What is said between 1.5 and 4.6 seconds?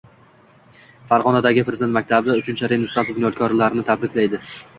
Prezident maktabi Uchinchi Renessans bunyodkorlarini tarbiyalayding